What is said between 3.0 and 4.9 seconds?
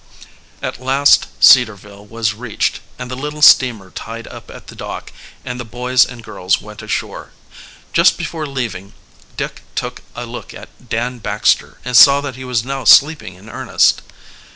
the little steamer tied up at the